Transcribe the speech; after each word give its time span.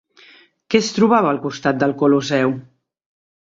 Què 0.73 0.79
es 0.83 0.87
trobava 0.95 1.29
al 1.33 1.41
costat 1.43 1.79
del 1.85 1.93
Colosseu? 2.01 2.57